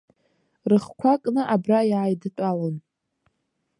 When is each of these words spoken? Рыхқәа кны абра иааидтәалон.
Рыхқәа 0.69 1.13
кны 1.21 1.41
абра 1.53 1.79
иааидтәалон. 1.91 2.75